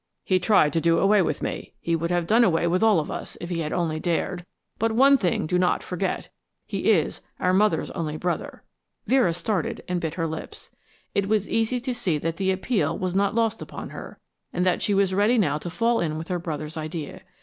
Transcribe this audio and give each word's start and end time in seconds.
"He 0.23 0.39
tried 0.39 0.73
to 0.73 0.81
do 0.81 0.97
away 0.97 1.21
with 1.21 1.43
me 1.43 1.73
he 1.79 1.95
would 1.95 2.09
have 2.09 2.25
done 2.25 2.43
away 2.43 2.65
with 2.65 2.81
all 2.81 2.99
of 2.99 3.11
us 3.11 3.37
if 3.39 3.49
he 3.51 3.59
had 3.59 3.71
only 3.71 3.99
dared. 3.99 4.47
But 4.79 4.93
one 4.93 5.15
thing 5.15 5.45
do 5.45 5.59
not 5.59 5.83
forget 5.83 6.29
he 6.65 6.89
is 6.91 7.21
our 7.39 7.53
mother's 7.53 7.91
only 7.91 8.17
brother." 8.17 8.63
Vera 9.05 9.31
started 9.31 9.83
and 9.87 10.01
bit 10.01 10.15
her 10.15 10.25
lips. 10.25 10.71
It 11.13 11.27
was 11.27 11.47
easy 11.47 11.79
to 11.81 11.93
see 11.93 12.17
that 12.17 12.37
the 12.37 12.49
appeal 12.49 12.97
was 12.97 13.13
not 13.13 13.35
lost 13.35 13.61
upon 13.61 13.91
her, 13.91 14.17
and 14.51 14.65
that 14.65 14.81
she 14.81 14.95
was 14.95 15.13
ready 15.13 15.37
now 15.37 15.59
to 15.59 15.69
fall 15.69 15.99
in 15.99 16.17
with 16.17 16.29
her 16.29 16.39
brother's 16.39 16.77
idea. 16.77 17.21